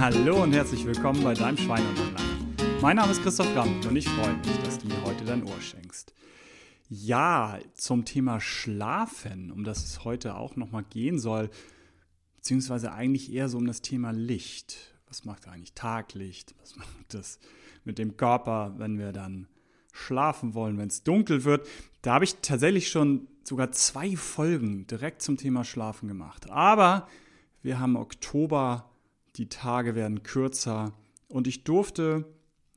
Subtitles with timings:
[0.00, 2.80] Hallo und herzlich willkommen bei deinem Schwein und Online.
[2.80, 5.60] Mein Name ist Christoph Ramm und ich freue mich, dass du mir heute dein Ohr
[5.60, 6.14] schenkst.
[6.88, 11.50] Ja, zum Thema Schlafen, um das es heute auch nochmal gehen soll,
[12.36, 14.78] beziehungsweise eigentlich eher so um das Thema Licht.
[15.06, 16.54] Was macht eigentlich Taglicht?
[16.62, 17.38] Was macht das
[17.84, 19.48] mit dem Körper, wenn wir dann
[19.92, 21.68] schlafen wollen, wenn es dunkel wird?
[22.00, 26.48] Da habe ich tatsächlich schon sogar zwei Folgen direkt zum Thema Schlafen gemacht.
[26.48, 27.06] Aber
[27.60, 28.90] wir haben Oktober,
[29.36, 30.92] die Tage werden kürzer.
[31.28, 32.24] Und ich durfte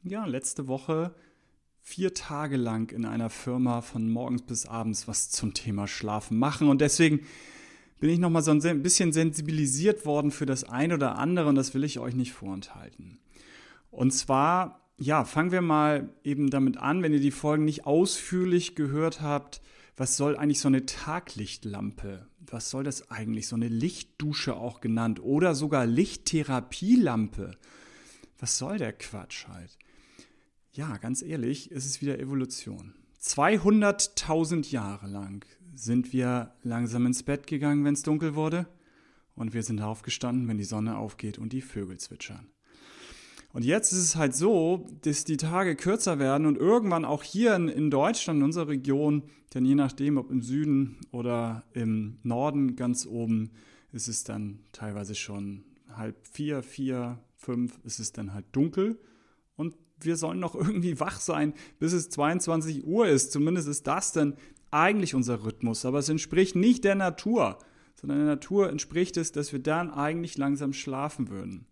[0.04, 1.14] ja letzte Woche
[1.82, 6.70] vier Tage lang in einer Firma von morgens bis abends was zum Thema Schlafen machen.
[6.70, 7.22] Und deswegen
[8.00, 11.74] bin ich nochmal so ein bisschen sensibilisiert worden für das eine oder andere und das
[11.74, 13.20] will ich euch nicht vorenthalten.
[13.92, 18.76] Und zwar, ja, fangen wir mal eben damit an, wenn ihr die Folgen nicht ausführlich
[18.76, 19.62] gehört habt,
[19.95, 22.27] was soll eigentlich so eine Taglichtlampe?
[22.39, 23.47] Was soll das eigentlich?
[23.47, 27.58] So eine Lichtdusche auch genannt oder sogar Lichttherapielampe.
[28.39, 29.77] Was soll der Quatsch halt?
[30.71, 32.95] Ja, ganz ehrlich, es ist wieder Evolution.
[33.21, 38.67] 200.000 Jahre lang sind wir langsam ins Bett gegangen, wenn es dunkel wurde,
[39.36, 42.49] und wir sind aufgestanden, wenn die Sonne aufgeht und die Vögel zwitschern.
[43.54, 47.56] Und jetzt ist es halt so, dass die Tage kürzer werden und irgendwann auch hier
[47.56, 49.23] in, in Deutschland, in unserer Region,
[49.54, 53.52] denn je nachdem, ob im Süden oder im Norden ganz oben,
[53.92, 59.00] ist es dann teilweise schon halb vier, vier, fünf, ist es dann halt dunkel.
[59.56, 63.32] Und wir sollen noch irgendwie wach sein, bis es 22 Uhr ist.
[63.32, 64.36] Zumindest ist das dann
[64.72, 65.86] eigentlich unser Rhythmus.
[65.86, 67.60] Aber es entspricht nicht der Natur,
[67.94, 71.67] sondern der Natur entspricht es, dass wir dann eigentlich langsam schlafen würden.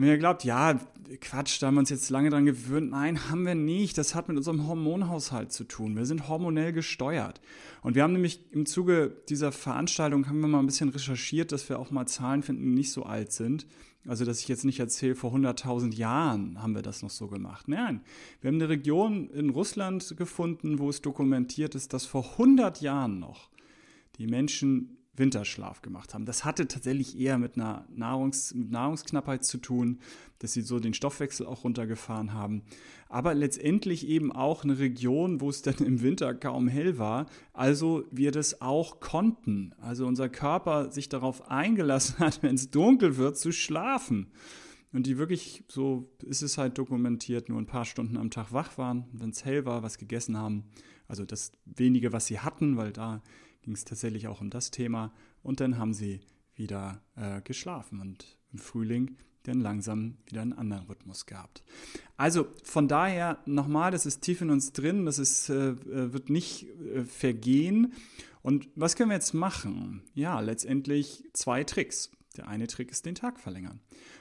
[0.00, 0.78] Wenn ihr glaubt, ja,
[1.20, 2.90] Quatsch, da haben wir uns jetzt lange dran gewöhnt.
[2.90, 3.98] Nein, haben wir nicht.
[3.98, 5.96] Das hat mit unserem Hormonhaushalt zu tun.
[5.96, 7.40] Wir sind hormonell gesteuert.
[7.82, 11.68] Und wir haben nämlich im Zuge dieser Veranstaltung haben wir mal ein bisschen recherchiert, dass
[11.68, 13.66] wir auch mal Zahlen finden, die nicht so alt sind.
[14.06, 17.66] Also, dass ich jetzt nicht erzähle, vor 100.000 Jahren haben wir das noch so gemacht.
[17.66, 18.02] Nein,
[18.40, 23.18] wir haben eine Region in Russland gefunden, wo es dokumentiert ist, dass vor 100 Jahren
[23.18, 23.48] noch
[24.18, 26.24] die Menschen Winterschlaf gemacht haben.
[26.24, 29.98] Das hatte tatsächlich eher mit einer Nahrungs mit Nahrungsknappheit zu tun,
[30.38, 32.62] dass sie so den Stoffwechsel auch runtergefahren haben.
[33.08, 37.26] Aber letztendlich eben auch eine Region, wo es dann im Winter kaum hell war.
[37.52, 39.74] Also wir das auch konnten.
[39.80, 44.28] Also unser Körper sich darauf eingelassen hat, wenn es dunkel wird, zu schlafen.
[44.92, 48.78] Und die wirklich, so ist es halt dokumentiert, nur ein paar Stunden am Tag wach
[48.78, 50.64] waren, wenn es hell war, was gegessen haben.
[51.08, 53.22] Also das wenige, was sie hatten, weil da
[53.68, 55.12] ging es tatsächlich auch um das Thema.
[55.42, 56.20] Und dann haben sie
[56.54, 61.62] wieder äh, geschlafen und im Frühling dann langsam wieder einen anderen Rhythmus gehabt.
[62.16, 66.30] Also von daher nochmal, das ist tief in uns drin, das ist, äh, äh, wird
[66.30, 67.92] nicht äh, vergehen.
[68.40, 70.00] Und was können wir jetzt machen?
[70.14, 72.10] Ja, letztendlich zwei Tricks.
[72.36, 73.80] Der eine Trick ist den Tag verlängern.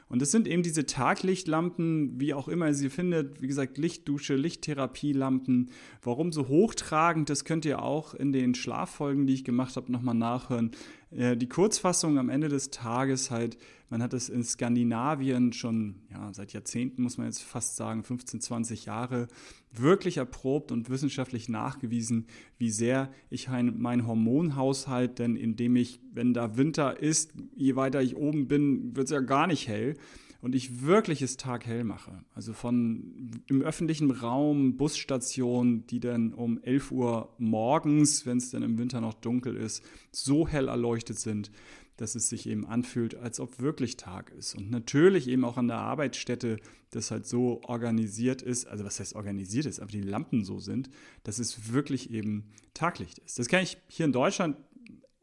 [0.09, 4.35] Und es sind eben diese Taglichtlampen, wie auch immer ihr sie findet, wie gesagt, Lichtdusche,
[4.35, 5.69] Lichttherapielampen.
[6.01, 10.15] Warum so hochtragend, das könnt ihr auch in den Schlaffolgen, die ich gemacht habe, nochmal
[10.15, 10.71] nachhören.
[11.11, 13.57] Äh, die Kurzfassung am Ende des Tages halt,
[13.89, 18.41] man hat es in Skandinavien schon ja, seit Jahrzehnten, muss man jetzt fast sagen, 15,
[18.41, 19.27] 20 Jahre,
[19.71, 26.57] wirklich erprobt und wissenschaftlich nachgewiesen, wie sehr ich meinen Hormonhaushalt, denn indem ich, wenn da
[26.57, 29.95] Winter ist, je weiter ich oben bin, wird es ja gar nicht hell
[30.41, 32.23] und ich wirklich es taghell mache.
[32.33, 38.63] Also von im öffentlichen Raum, Busstationen, die dann um 11 Uhr morgens, wenn es dann
[38.63, 41.51] im Winter noch dunkel ist, so hell erleuchtet sind,
[41.97, 44.55] dass es sich eben anfühlt, als ob wirklich Tag ist.
[44.55, 46.57] Und natürlich eben auch an der Arbeitsstätte
[46.91, 50.89] das halt so organisiert ist, also was heißt organisiert ist, aber die Lampen so sind,
[51.23, 53.39] dass es wirklich eben Taglicht ist.
[53.39, 54.57] Das kann ich hier in Deutschland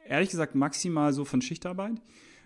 [0.06, 2.02] ehrlich gesagt maximal so von Schichtarbeit.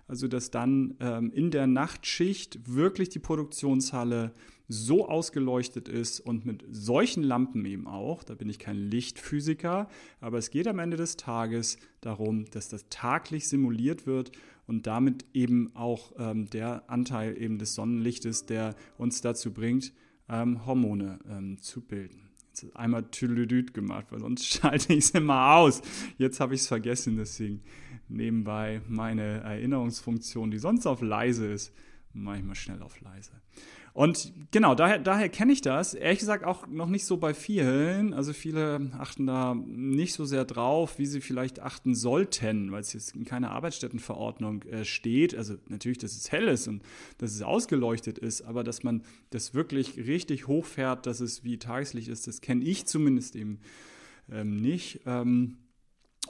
[0.09, 4.33] Also dass dann ähm, in der Nachtschicht wirklich die Produktionshalle
[4.69, 9.89] so ausgeleuchtet ist und mit solchen Lampen eben auch, da bin ich kein Lichtphysiker,
[10.21, 14.33] aber es geht am Ende des Tages darum, dass das taglich simuliert wird
[14.67, 19.95] und damit eben auch ähm, der Anteil eben des Sonnenlichtes, der uns dazu bringt,
[20.29, 22.28] ähm, Hormone ähm, zu bilden.
[22.75, 25.83] Einmal Tüdelüdüt gemacht, weil sonst schalte ich es immer aus.
[26.17, 27.63] Jetzt habe ich es vergessen, deswegen
[28.09, 31.73] nebenbei meine Erinnerungsfunktion, die sonst auf leise ist,
[32.13, 33.33] mache ich mal schnell auf leise.
[33.99, 35.93] Und genau, daher, daher kenne ich das.
[35.93, 38.15] Ehrlich gesagt auch noch nicht so bei vielen.
[38.15, 42.93] Also viele achten da nicht so sehr drauf, wie sie vielleicht achten sollten, weil es
[42.93, 45.35] jetzt in keiner Arbeitsstättenverordnung äh, steht.
[45.35, 46.85] Also natürlich, dass es hell ist und
[47.19, 52.07] dass es ausgeleuchtet ist, aber dass man das wirklich richtig hochfährt, dass es wie Tageslicht
[52.07, 53.59] ist, das kenne ich zumindest eben
[54.31, 55.01] ähm, nicht.
[55.07, 55.57] Ähm,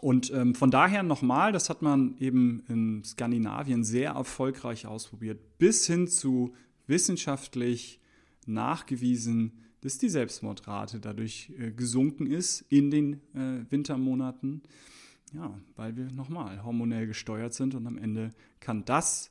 [0.00, 5.86] Und ähm, von daher nochmal, das hat man eben in Skandinavien sehr erfolgreich ausprobiert, bis
[5.86, 6.54] hin zu
[6.88, 8.00] wissenschaftlich
[8.46, 14.62] nachgewiesen, dass die Selbstmordrate dadurch äh, gesunken ist in den äh, Wintermonaten.
[15.34, 18.30] Ja, weil wir nochmal hormonell gesteuert sind und am Ende
[18.60, 19.30] kann das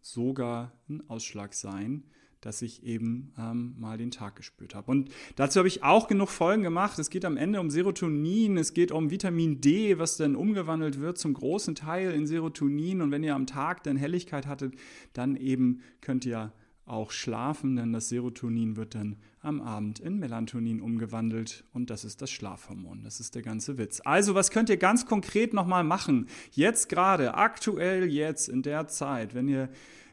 [0.00, 2.04] sogar ein Ausschlag sein,
[2.40, 4.90] dass ich eben ähm, mal den Tag gespürt habe.
[4.90, 6.98] Und dazu habe ich auch genug Folgen gemacht.
[6.98, 11.18] Es geht am Ende um Serotonin, es geht um Vitamin D, was dann umgewandelt wird
[11.18, 13.00] zum großen Teil in Serotonin.
[13.00, 14.74] Und wenn ihr am Tag dann Helligkeit hattet,
[15.12, 16.52] dann eben könnt ihr
[16.88, 22.22] auch schlafen, denn das Serotonin wird dann am Abend in Melatonin umgewandelt und das ist
[22.22, 23.02] das Schlafhormon.
[23.04, 24.00] Das ist der ganze Witz.
[24.04, 26.28] Also, was könnt ihr ganz konkret nochmal machen?
[26.52, 29.68] Jetzt gerade, aktuell jetzt in der Zeit, wenn ihr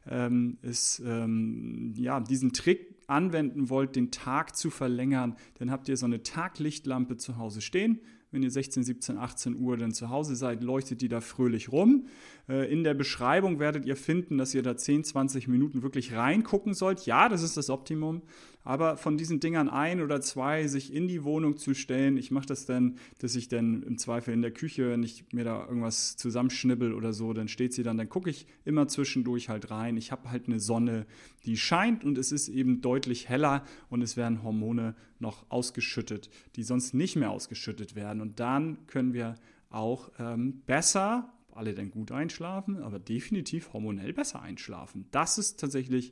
[0.07, 5.97] ähm, ist, ähm, ja, diesen Trick anwenden wollt, den Tag zu verlängern, dann habt ihr
[5.97, 7.99] so eine Taglichtlampe zu Hause stehen.
[8.35, 12.07] Wenn ihr 16, 17, 18 Uhr dann zu Hause seid, leuchtet die da fröhlich rum.
[12.49, 16.73] Äh, in der Beschreibung werdet ihr finden, dass ihr da 10, 20 Minuten wirklich reingucken
[16.73, 17.05] sollt.
[17.05, 18.23] Ja, das ist das Optimum.
[18.65, 22.47] Aber von diesen Dingern ein oder zwei sich in die Wohnung zu stellen, ich mache
[22.47, 26.17] das dann, dass ich dann im Zweifel in der Küche, wenn ich mir da irgendwas
[26.17, 29.97] zusammenschnibbel oder so, dann steht sie dann, dann gucke ich immer zwischendurch halt rein.
[29.97, 31.05] Ich habe halt eine Sonne,
[31.45, 36.63] die scheint und es ist eben deutlich heller und es werden Hormone noch ausgeschüttet, die
[36.63, 38.19] sonst nicht mehr ausgeschüttet werden.
[38.25, 39.35] Und dann können wir
[39.69, 45.05] auch ähm, besser alle denn gut einschlafen, aber definitiv hormonell besser einschlafen.
[45.11, 46.11] Das ist tatsächlich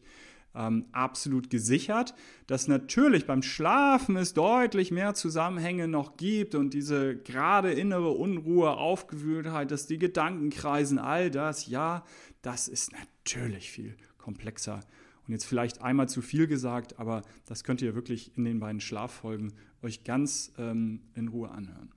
[0.56, 2.13] ähm, absolut gesichert,
[2.45, 8.77] dass natürlich beim Schlafen es deutlich mehr Zusammenhänge noch gibt und diese gerade innere Unruhe,
[8.77, 12.06] Aufgewühltheit, dass die Gedanken kreisen, all das, ja,
[12.44, 14.81] das ist natürlich viel komplexer.
[15.25, 18.81] Und jetzt vielleicht einmal zu viel gesagt, aber das könnt ihr wirklich in den beiden
[18.81, 21.92] Schlaffolgen euch ganz ähm, in Ruhe anhören.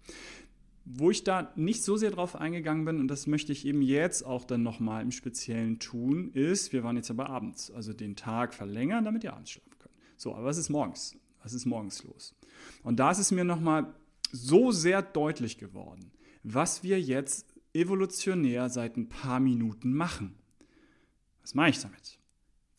[0.84, 4.24] Wo ich da nicht so sehr drauf eingegangen bin, und das möchte ich eben jetzt
[4.24, 8.54] auch dann nochmal im Speziellen tun, ist, wir waren jetzt aber abends, also den Tag
[8.54, 9.94] verlängern, damit ihr abends schlafen könnt.
[10.16, 11.16] So, aber was ist morgens?
[11.42, 12.36] Was ist morgens los?
[12.84, 13.92] Und da ist es mir nochmal
[14.30, 16.12] so sehr deutlich geworden,
[16.44, 20.36] was wir jetzt evolutionär seit ein paar Minuten machen.
[21.42, 22.15] Was meine ich damit?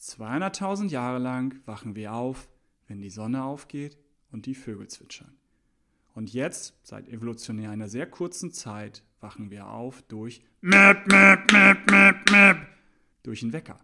[0.07, 2.49] 200.000 Jahre lang wachen wir auf,
[2.87, 3.97] wenn die Sonne aufgeht
[4.31, 5.35] und die Vögel zwitschern.
[6.13, 11.91] Und jetzt, seit evolutionär einer sehr kurzen Zeit, wachen wir auf durch Mäp, Mäp, Mäp,
[11.91, 12.57] Mäp, Mäp,
[13.23, 13.79] durch einen Wecker.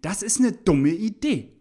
[0.00, 1.52] Das ist eine dumme Idee.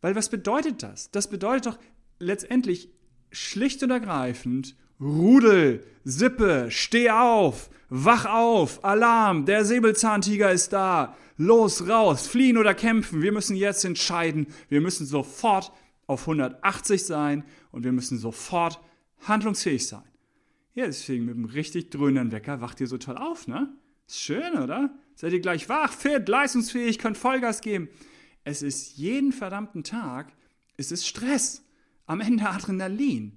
[0.00, 1.10] Weil was bedeutet das?
[1.10, 1.78] Das bedeutet doch
[2.18, 2.90] letztendlich
[3.32, 11.86] schlicht und ergreifend, Rudel, Sippe, steh auf, wach auf, Alarm, der Säbelzahntiger ist da, los,
[11.88, 15.72] raus, fliehen oder kämpfen, wir müssen jetzt entscheiden, wir müssen sofort
[16.06, 18.80] auf 180 sein und wir müssen sofort
[19.26, 20.04] handlungsfähig sein.
[20.74, 23.74] Ja, deswegen mit einem richtig dröhnenden Wecker wacht ihr so toll auf, ne?
[24.06, 24.94] Ist schön, oder?
[25.14, 27.88] Seid ihr gleich wach, fit, leistungsfähig, könnt Vollgas geben.
[28.44, 30.32] Es ist jeden verdammten Tag,
[30.76, 31.62] es ist Stress.
[32.08, 33.32] Am Ende Adrenalin.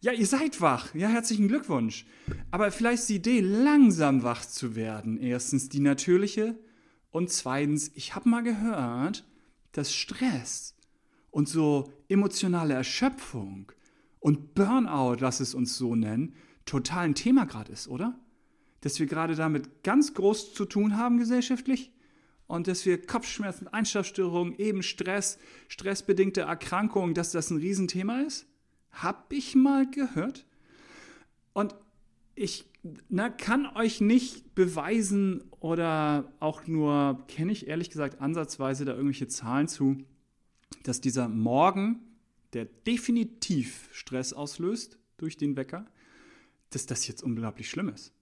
[0.00, 0.94] Ja, ihr seid wach.
[0.94, 2.06] Ja, herzlichen Glückwunsch.
[2.50, 5.18] Aber vielleicht ist die Idee, langsam wach zu werden.
[5.18, 6.58] Erstens die natürliche
[7.10, 9.24] und zweitens, ich habe mal gehört,
[9.72, 10.74] dass Stress
[11.30, 13.72] und so emotionale Erschöpfung
[14.20, 16.34] und Burnout, lass es uns so nennen,
[16.66, 18.18] total ein Thema gerade ist, oder?
[18.82, 21.92] Dass wir gerade damit ganz groß zu tun haben gesellschaftlich
[22.46, 25.38] und dass wir Kopfschmerzen, Einschlafstörungen, eben Stress,
[25.68, 28.46] stressbedingte Erkrankungen, dass das ein Riesenthema ist?
[29.02, 30.46] Hab ich mal gehört.
[31.52, 31.74] Und
[32.34, 32.66] ich
[33.08, 39.28] na, kann euch nicht beweisen oder auch nur, kenne ich ehrlich gesagt ansatzweise da irgendwelche
[39.28, 39.98] Zahlen zu,
[40.82, 42.00] dass dieser Morgen
[42.52, 45.86] der definitiv Stress auslöst durch den Wecker,
[46.70, 48.12] dass das jetzt unglaublich schlimm ist.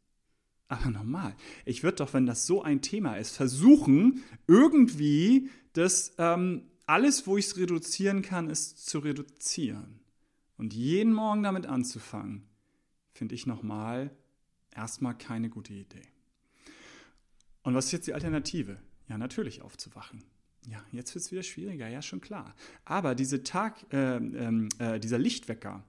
[0.68, 1.36] Aber normal.
[1.64, 7.36] Ich würde doch, wenn das so ein Thema ist, versuchen, irgendwie das ähm, alles, wo
[7.36, 10.00] ich es reduzieren kann, ist zu reduzieren.
[10.56, 12.44] Und jeden Morgen damit anzufangen,
[13.12, 14.10] finde ich nochmal
[14.74, 16.02] erstmal keine gute Idee.
[17.62, 18.78] Und was ist jetzt die Alternative?
[19.08, 20.22] Ja, natürlich aufzuwachen.
[20.68, 22.54] Ja, jetzt wird es wieder schwieriger, ja, schon klar.
[22.84, 25.84] Aber diese Tag, äh, äh, dieser Lichtwecker,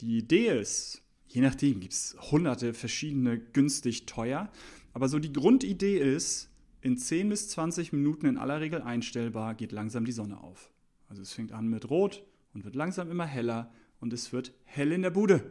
[0.00, 4.50] die Idee ist, je nachdem gibt es hunderte verschiedene günstig teuer,
[4.92, 6.50] aber so die Grundidee ist,
[6.80, 10.70] in 10 bis 20 Minuten in aller Regel einstellbar, geht langsam die Sonne auf.
[11.08, 12.24] Also es fängt an mit Rot
[12.54, 15.42] und wird langsam immer heller und es wird hell in der Bude.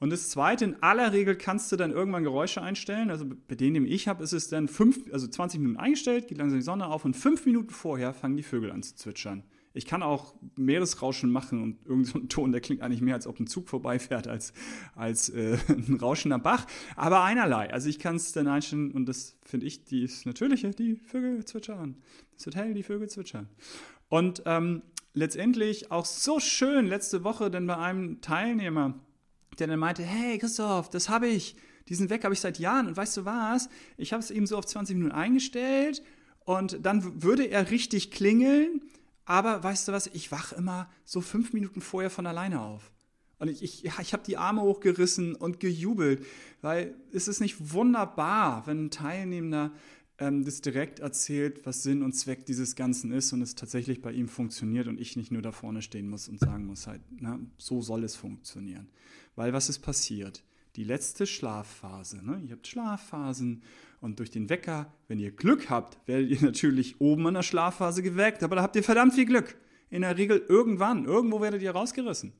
[0.00, 3.10] Und das Zweite, in aller Regel kannst du dann irgendwann Geräusche einstellen.
[3.10, 6.38] Also bei denen, die ich habe, ist es dann fünf, also 20 Minuten eingestellt, geht
[6.38, 9.44] langsam die Sonne auf und fünf Minuten vorher fangen die Vögel an zu zwitschern.
[9.72, 13.40] Ich kann auch Meeresrauschen machen und irgendein so Ton, der klingt eigentlich mehr, als ob
[13.40, 14.52] ein Zug vorbeifährt, als,
[14.94, 16.66] als äh, ein rauschender Bach.
[16.96, 17.72] Aber einerlei.
[17.72, 21.44] Also ich kann es dann einstellen und das finde ich, die ist natürliche, die Vögel
[21.44, 21.96] zwitschern.
[22.36, 23.48] Es wird hell, die Vögel zwitschern.
[24.08, 24.82] Und ähm,
[25.14, 28.94] letztendlich auch so schön letzte Woche, denn bei einem Teilnehmer,
[29.58, 31.56] der dann meinte, hey Christoph, das habe ich,
[31.88, 34.58] diesen Wecker habe ich seit Jahren und weißt du was, ich habe es eben so
[34.58, 36.02] auf 20 Minuten eingestellt
[36.40, 38.82] und dann würde er richtig klingeln,
[39.24, 42.90] aber weißt du was, ich wache immer so fünf Minuten vorher von alleine auf.
[43.38, 46.24] Und ich, ich, ich habe die Arme hochgerissen und gejubelt,
[46.60, 49.72] weil es ist nicht wunderbar, wenn ein Teilnehmender
[50.18, 54.12] ähm, das direkt erzählt, was Sinn und Zweck dieses Ganzen ist und es tatsächlich bei
[54.12, 57.38] ihm funktioniert und ich nicht nur da vorne stehen muss und sagen muss, halt, na,
[57.58, 58.88] so soll es funktionieren.
[59.34, 60.44] Weil was ist passiert?
[60.76, 62.24] Die letzte Schlafphase.
[62.24, 62.42] Ne?
[62.46, 63.62] Ihr habt Schlafphasen
[64.00, 68.02] und durch den Wecker, wenn ihr Glück habt, werdet ihr natürlich oben in der Schlafphase
[68.02, 69.56] geweckt, aber da habt ihr verdammt viel Glück.
[69.90, 72.32] In der Regel irgendwann, irgendwo werdet ihr rausgerissen.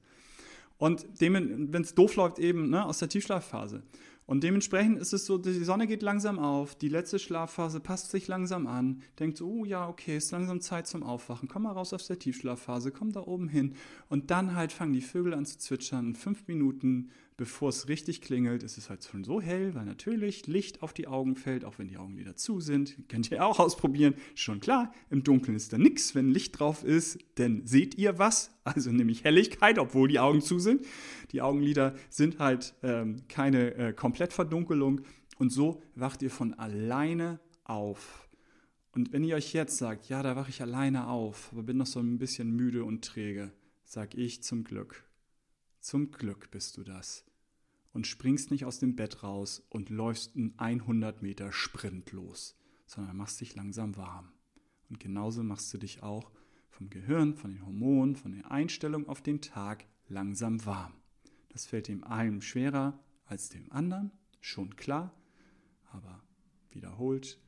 [0.77, 3.83] Und wenn es doof läuft, eben ne, aus der Tiefschlafphase.
[4.27, 8.27] Und dementsprechend ist es so, die Sonne geht langsam auf, die letzte Schlafphase passt sich
[8.27, 11.93] langsam an, denkt so, oh ja, okay, ist langsam Zeit zum Aufwachen, komm mal raus
[11.93, 13.75] aus der Tiefschlafphase, komm da oben hin.
[14.09, 18.63] Und dann halt fangen die Vögel an zu zwitschern, fünf Minuten bevor es richtig klingelt,
[18.63, 21.89] ist es halt schon so hell, weil natürlich Licht auf die Augen fällt, auch wenn
[21.89, 22.97] die Augen wieder zu sind.
[23.09, 24.15] Könnt ihr auch ausprobieren.
[24.35, 28.51] Schon klar, im Dunkeln ist da nichts, wenn Licht drauf ist, denn seht ihr was?
[28.67, 30.87] Also nämlich Helligkeit, obwohl die Augen zu sind.
[31.33, 35.03] Die Augenlider sind halt ähm, keine äh, Komplettverdunkelung
[35.37, 38.27] und so wacht ihr von alleine auf.
[38.93, 41.87] Und wenn ihr euch jetzt sagt, ja, da wache ich alleine auf, aber bin noch
[41.87, 43.53] so ein bisschen müde und träge,
[43.85, 45.04] sag ich zum Glück
[45.85, 47.27] zum Glück bist du das.
[47.93, 53.17] Und springst nicht aus dem Bett raus und läufst einen 100 Meter Sprint los, sondern
[53.17, 54.33] machst dich langsam warm.
[54.89, 56.33] Und genauso machst du dich auch
[56.71, 60.95] vom Gehirn, von den Hormonen, von der Einstellung auf den Tag langsam warm.
[61.51, 64.11] Das fällt dem einen schwerer als dem anderen,
[64.41, 65.15] schon klar,
[65.93, 66.25] aber
[66.71, 67.39] wiederholt,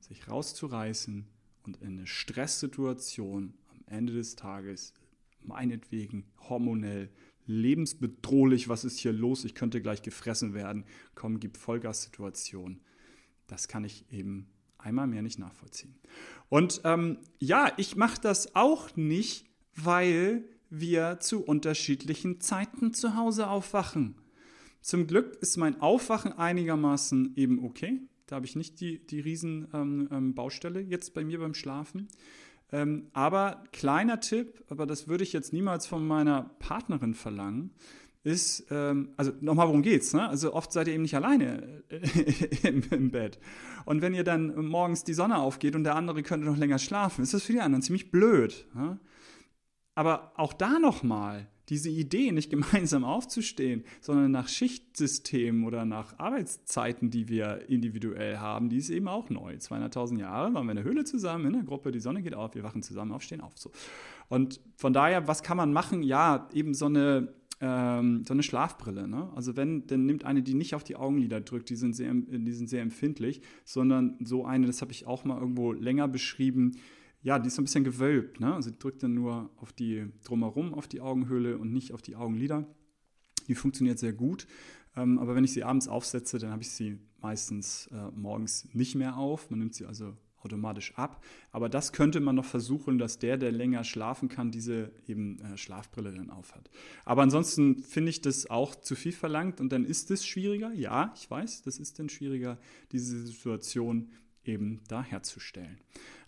[0.00, 1.26] sich rauszureißen
[1.62, 4.92] und in eine Stresssituation am Ende des Tages
[5.40, 7.10] meinetwegen hormonell
[7.46, 10.84] lebensbedrohlich, was ist hier los, ich könnte gleich gefressen werden,
[11.14, 12.80] komm, gib Vollgas-Situation.
[13.46, 14.48] Das kann ich eben
[14.78, 15.94] einmal mehr nicht nachvollziehen.
[16.48, 23.48] Und ähm, ja, ich mache das auch nicht, weil wir zu unterschiedlichen Zeiten zu Hause
[23.48, 24.16] aufwachen.
[24.80, 28.00] Zum Glück ist mein Aufwachen einigermaßen eben okay.
[28.26, 32.08] Da habe ich nicht die, die riesen ähm, ähm, Baustelle jetzt bei mir beim Schlafen.
[32.72, 37.70] Ähm, aber kleiner Tipp, aber das würde ich jetzt niemals von meiner Partnerin verlangen,
[38.24, 40.14] ist, ähm, also nochmal, worum geht's?
[40.14, 40.26] Ne?
[40.26, 43.38] Also oft seid ihr eben nicht alleine äh, im, im, Bett.
[43.84, 47.22] Und wenn ihr dann morgens die Sonne aufgeht und der andere könnte noch länger schlafen,
[47.22, 48.66] ist das für die anderen ziemlich blöd.
[48.74, 48.98] Ne?
[49.94, 57.10] Aber auch da nochmal, diese Idee, nicht gemeinsam aufzustehen, sondern nach Schichtsystemen oder nach Arbeitszeiten,
[57.10, 59.54] die wir individuell haben, die ist eben auch neu.
[59.54, 62.54] 200.000 Jahre waren wir in der Höhle zusammen, in der Gruppe, die Sonne geht auf,
[62.54, 63.52] wir wachen zusammen auf, stehen auf.
[63.56, 63.70] So.
[64.28, 66.02] Und von daher, was kann man machen?
[66.02, 69.08] Ja, eben so eine, ähm, so eine Schlafbrille.
[69.08, 69.30] Ne?
[69.34, 72.52] Also wenn, dann nimmt eine, die nicht auf die Augenlider drückt, die sind sehr, die
[72.52, 76.76] sind sehr empfindlich, sondern so eine, das habe ich auch mal irgendwo länger beschrieben,
[77.24, 78.38] ja, die ist ein bisschen gewölbt.
[78.38, 78.54] Ne?
[78.54, 82.66] Also drückt dann nur auf die drumherum, auf die Augenhöhle und nicht auf die Augenlider.
[83.48, 84.46] Die funktioniert sehr gut.
[84.94, 88.94] Ähm, aber wenn ich sie abends aufsetze, dann habe ich sie meistens äh, morgens nicht
[88.94, 89.50] mehr auf.
[89.50, 90.14] Man nimmt sie also
[90.44, 91.24] automatisch ab.
[91.50, 95.56] Aber das könnte man noch versuchen, dass der, der länger schlafen kann, diese eben äh,
[95.56, 96.68] Schlafbrille dann aufhat.
[97.06, 100.74] Aber ansonsten finde ich das auch zu viel verlangt und dann ist es schwieriger.
[100.74, 102.58] Ja, ich weiß, das ist dann schwieriger,
[102.92, 104.10] diese Situation
[104.44, 105.78] eben da herzustellen.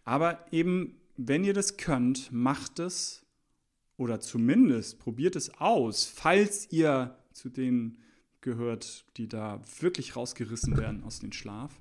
[0.06, 3.26] Aber eben, wenn ihr das könnt, macht es
[3.96, 7.98] oder zumindest probiert es aus, falls ihr zu denen
[8.40, 11.80] gehört, die da wirklich rausgerissen werden aus dem Schlaf.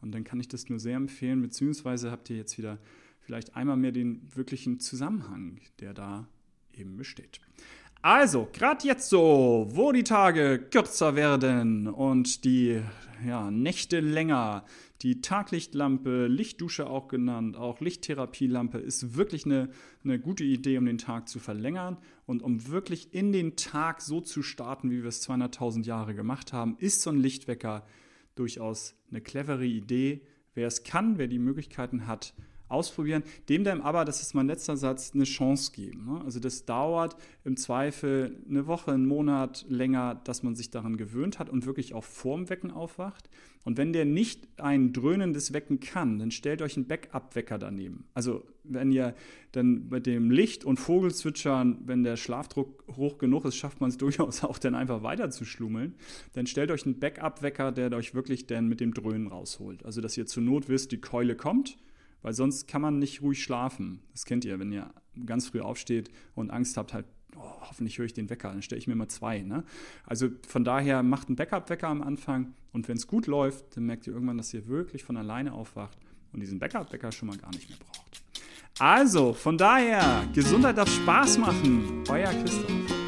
[0.00, 2.78] Und dann kann ich das nur sehr empfehlen, beziehungsweise habt ihr jetzt wieder
[3.20, 6.26] vielleicht einmal mehr den wirklichen Zusammenhang, der da
[6.72, 7.40] eben besteht.
[8.00, 12.80] Also, gerade jetzt so, wo die Tage kürzer werden und die
[13.26, 14.64] ja, Nächte länger,
[15.02, 19.70] die Taglichtlampe, Lichtdusche auch genannt, auch Lichttherapielampe, ist wirklich eine,
[20.04, 24.20] eine gute Idee, um den Tag zu verlängern und um wirklich in den Tag so
[24.20, 27.84] zu starten, wie wir es 200.000 Jahre gemacht haben, ist so ein Lichtwecker
[28.36, 30.22] durchaus eine clevere Idee.
[30.54, 32.32] Wer es kann, wer die Möglichkeiten hat,
[32.68, 36.06] ausprobieren, dem dann aber, das ist mein letzter Satz, eine Chance geben.
[36.06, 36.20] Ne?
[36.24, 41.38] Also das dauert im Zweifel eine Woche, einen Monat länger, dass man sich daran gewöhnt
[41.38, 43.28] hat und wirklich auch vorm Wecken aufwacht.
[43.64, 48.04] Und wenn der nicht ein dröhnendes Wecken kann, dann stellt euch einen Backup-Wecker daneben.
[48.14, 49.14] Also wenn ihr
[49.52, 53.96] dann mit dem Licht und Vogelzwitschern, wenn der Schlafdruck hoch genug ist, schafft man es
[53.98, 55.94] durchaus auch dann einfach weiter zu schlummeln,
[56.32, 59.84] dann stellt euch einen Backup-Wecker, der euch wirklich dann mit dem Dröhnen rausholt.
[59.84, 61.76] Also dass ihr zur Not wisst, die Keule kommt,
[62.22, 64.00] weil sonst kann man nicht ruhig schlafen.
[64.12, 64.90] Das kennt ihr, wenn ihr
[65.26, 67.06] ganz früh aufsteht und Angst habt, halt
[67.36, 69.40] oh, hoffentlich höre ich den Wecker, dann stelle ich mir mal zwei.
[69.40, 69.64] Ne?
[70.06, 74.06] Also von daher macht einen Backup-Wecker am Anfang und wenn es gut läuft, dann merkt
[74.06, 75.98] ihr irgendwann, dass ihr wirklich von alleine aufwacht
[76.32, 78.22] und diesen Backup-Wecker schon mal gar nicht mehr braucht.
[78.78, 82.04] Also, von daher, Gesundheit darf Spaß machen.
[82.08, 83.07] Euer Christoph.